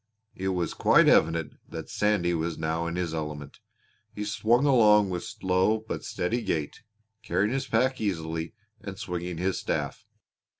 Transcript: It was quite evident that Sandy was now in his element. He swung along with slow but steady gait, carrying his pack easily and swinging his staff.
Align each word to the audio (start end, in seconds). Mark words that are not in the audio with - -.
It 0.33 0.47
was 0.47 0.73
quite 0.73 1.07
evident 1.07 1.59
that 1.69 1.87
Sandy 1.91 2.33
was 2.33 2.57
now 2.57 2.87
in 2.87 2.95
his 2.95 3.13
element. 3.13 3.59
He 4.15 4.25
swung 4.25 4.65
along 4.65 5.11
with 5.11 5.23
slow 5.23 5.85
but 5.87 6.03
steady 6.03 6.41
gait, 6.41 6.81
carrying 7.21 7.53
his 7.53 7.67
pack 7.67 8.01
easily 8.01 8.55
and 8.79 8.97
swinging 8.97 9.37
his 9.37 9.59
staff. 9.59 10.07